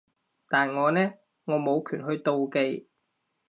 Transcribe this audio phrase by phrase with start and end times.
[0.49, 1.13] 但我呢？
[1.45, 2.89] 我冇權去妒忌